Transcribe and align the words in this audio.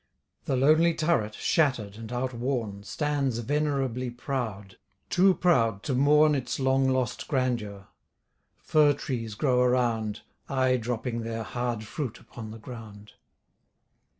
The 0.45 0.55
lonely 0.55 0.95
turret, 0.95 1.35
shatter'd, 1.35 1.95
and 1.95 2.11
outworn, 2.11 2.81
Stands 2.81 3.37
venerably 3.37 4.09
proud; 4.09 4.77
too 5.11 5.35
proud 5.35 5.83
to 5.83 5.93
mourn 5.93 6.33
Its 6.33 6.59
long 6.59 6.87
lost 6.87 7.27
grandeur: 7.27 7.85
fir 8.57 8.93
trees 8.93 9.35
grow 9.35 9.61
around, 9.61 10.21
Aye 10.49 10.77
dropping 10.77 11.21
their 11.21 11.43
hard 11.43 11.83
fruit 11.83 12.19
upon 12.19 12.49
the 12.49 12.57
ground. 12.57 13.11